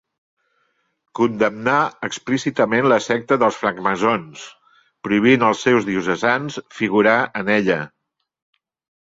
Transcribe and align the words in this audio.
Condemnà 1.17 1.75
explícitament 2.07 2.87
la 2.91 2.97
secta 3.09 3.37
dels 3.43 3.59
francmaçons, 3.65 4.47
prohibint 5.09 5.47
als 5.51 5.63
seus 5.69 5.87
diocesans 5.91 6.59
figurar 6.81 7.17
en 7.43 7.55
ella. 7.61 7.79